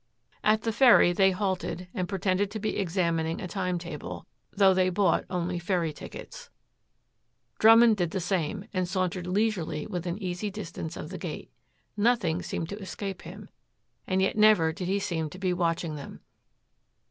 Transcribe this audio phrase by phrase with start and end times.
[0.43, 4.89] At the ferry they halted and pretended to be examining a time table, though they
[4.89, 6.49] bought only ferry tickets.
[7.59, 11.51] Drummond did the same, and sauntered leisurely within easy distance of the gate.
[11.95, 13.47] Nothing seemed to escape him,
[14.07, 16.21] and yet never did he seem to be watching them.